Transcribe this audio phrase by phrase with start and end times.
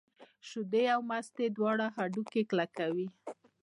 [0.47, 3.07] شیدې او مستې دواړه هډوکي کلک کوي.